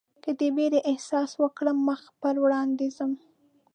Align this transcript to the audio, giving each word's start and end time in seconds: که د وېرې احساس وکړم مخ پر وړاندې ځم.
که 0.23 0.31
د 0.39 0.41
وېرې 0.55 0.79
احساس 0.91 1.31
وکړم 1.41 1.77
مخ 1.87 2.01
پر 2.21 2.35
وړاندې 2.43 2.87
ځم. 2.97 3.11